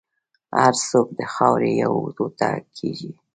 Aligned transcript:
هر 0.59 0.73
څوک 0.89 1.07
د 1.19 1.21
خاورې 1.33 1.71
یو 1.83 1.93
ټوټه 2.15 2.49
کېږي. 2.77 3.11